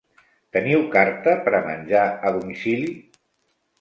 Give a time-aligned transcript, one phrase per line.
[0.55, 2.93] Teniu carta per a menjar a domicili?